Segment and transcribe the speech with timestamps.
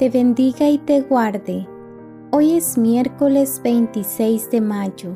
[0.00, 1.68] te bendiga y te guarde.
[2.30, 5.14] Hoy es miércoles 26 de mayo.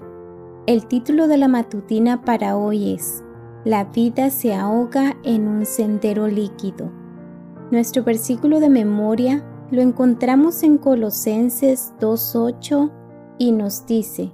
[0.67, 3.25] El título de la matutina para hoy es
[3.65, 6.93] La vida se ahoga en un sendero líquido.
[7.71, 12.93] Nuestro versículo de memoria lo encontramos en Colosenses 2.8
[13.39, 14.33] y nos dice,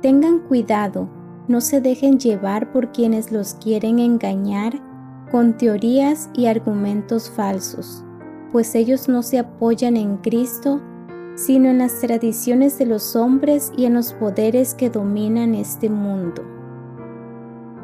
[0.00, 1.08] Tengan cuidado,
[1.46, 4.82] no se dejen llevar por quienes los quieren engañar
[5.30, 8.04] con teorías y argumentos falsos
[8.52, 10.80] pues ellos no se apoyan en Cristo,
[11.34, 16.42] sino en las tradiciones de los hombres y en los poderes que dominan este mundo.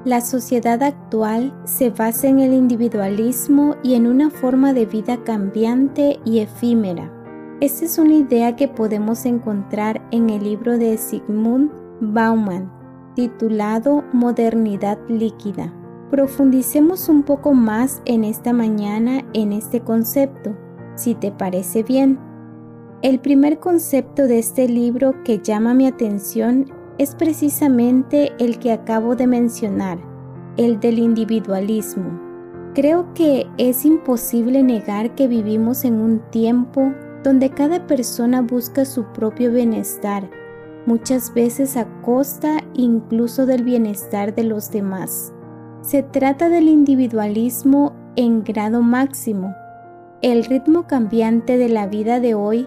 [0.04, 6.20] La sociedad actual se basa en el individualismo y en una forma de vida cambiante
[6.24, 7.12] y efímera.
[7.60, 12.70] Esta es una idea que podemos encontrar en el libro de Sigmund Bauman,
[13.16, 15.74] titulado Modernidad líquida.
[16.10, 20.56] Profundicemos un poco más en esta mañana en este concepto,
[20.98, 22.18] si te parece bien.
[23.00, 26.66] El primer concepto de este libro que llama mi atención
[26.98, 29.98] es precisamente el que acabo de mencionar,
[30.56, 32.20] el del individualismo.
[32.74, 39.04] Creo que es imposible negar que vivimos en un tiempo donde cada persona busca su
[39.12, 40.28] propio bienestar,
[40.86, 45.32] muchas veces a costa incluso del bienestar de los demás.
[45.82, 49.54] Se trata del individualismo en grado máximo.
[50.20, 52.66] El ritmo cambiante de la vida de hoy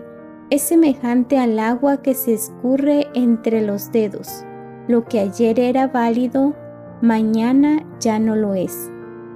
[0.49, 4.45] es semejante al agua que se escurre entre los dedos.
[4.87, 6.55] Lo que ayer era válido,
[7.01, 8.89] mañana ya no lo es.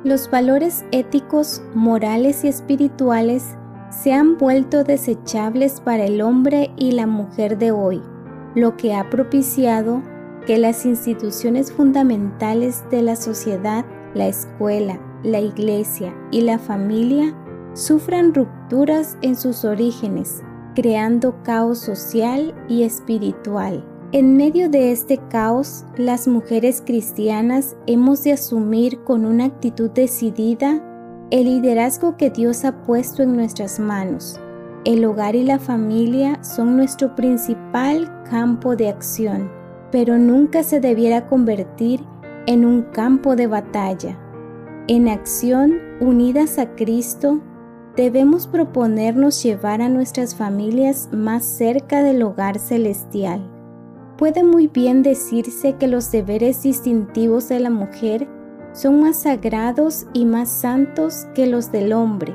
[0.06, 3.58] Los valores éticos, morales y espirituales
[3.90, 8.02] se han vuelto desechables para el hombre y la mujer de hoy,
[8.56, 10.02] lo que ha propiciado
[10.48, 13.84] que las instituciones fundamentales de la sociedad,
[14.14, 17.36] la escuela, la iglesia y la familia
[17.76, 20.42] sufran rupturas en sus orígenes,
[20.74, 23.86] creando caos social y espiritual.
[24.12, 30.82] En medio de este caos, las mujeres cristianas hemos de asumir con una actitud decidida
[31.30, 34.40] el liderazgo que Dios ha puesto en nuestras manos.
[34.86, 39.52] El hogar y la familia son nuestro principal campo de acción
[39.96, 42.02] pero nunca se debiera convertir
[42.48, 44.20] en un campo de batalla.
[44.90, 47.40] En acción, unidas a Cristo,
[47.96, 53.42] debemos proponernos llevar a nuestras familias más cerca del hogar celestial.
[54.18, 58.28] Puede muy bien decirse que los deberes distintivos de la mujer
[58.74, 62.34] son más sagrados y más santos que los del hombre.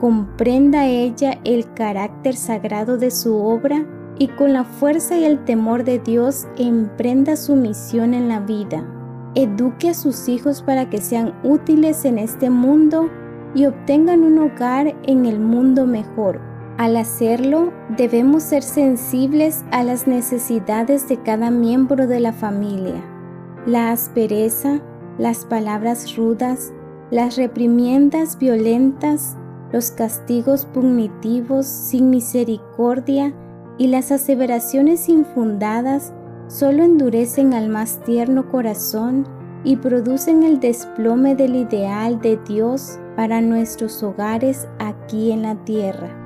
[0.00, 3.84] Comprenda ella el carácter sagrado de su obra
[4.18, 8.84] y con la fuerza y el temor de Dios emprenda su misión en la vida.
[9.34, 13.10] Eduque a sus hijos para que sean útiles en este mundo
[13.54, 16.40] y obtengan un hogar en el mundo mejor.
[16.76, 23.00] Al hacerlo, debemos ser sensibles a las necesidades de cada miembro de la familia.
[23.64, 24.80] La aspereza,
[25.18, 26.72] las palabras rudas,
[27.10, 29.36] las reprimiendas violentas,
[29.72, 33.32] los castigos punitivos sin misericordia,
[33.78, 36.12] y las aseveraciones infundadas
[36.46, 39.26] solo endurecen al más tierno corazón
[39.64, 46.20] y producen el desplome del ideal de Dios para nuestros hogares aquí en la tierra.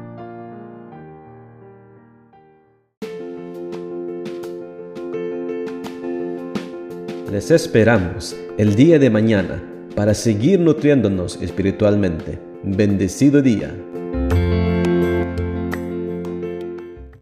[7.31, 9.63] Les esperamos el día de mañana
[9.95, 12.39] para seguir nutriéndonos espiritualmente.
[12.65, 13.75] Bendecido día.